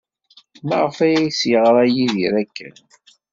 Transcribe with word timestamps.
Maɣef 0.67 0.97
ay 1.05 1.15
as-yeɣra 1.27 1.83
Yidir 1.87 2.33
akken? 2.43 2.75